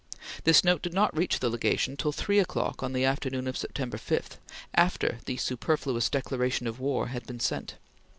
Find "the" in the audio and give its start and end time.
1.41-1.49, 2.93-3.05, 5.27-5.37